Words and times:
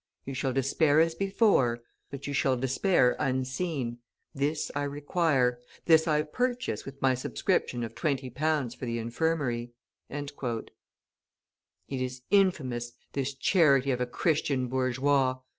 You 0.25 0.33
shall 0.33 0.51
despair 0.51 0.99
as 0.99 1.13
before, 1.13 1.83
but 2.09 2.25
you 2.25 2.33
shall 2.33 2.57
despair 2.57 3.15
unseen, 3.19 3.99
this 4.33 4.71
I 4.75 4.81
require, 4.81 5.59
this 5.85 6.07
I 6.07 6.23
purchase 6.23 6.85
with 6.87 6.99
my 7.03 7.13
subscription 7.13 7.83
of 7.83 7.93
twenty 7.93 8.31
pounds 8.31 8.73
for 8.73 8.87
the 8.87 8.97
infirmary!" 8.97 9.73
It 10.09 10.71
is 12.01 12.23
infamous, 12.31 12.93
this 13.13 13.35
charity 13.35 13.91
of 13.91 14.01
a 14.01 14.07
Christian 14.07 14.67
bourgeois! 14.69 15.35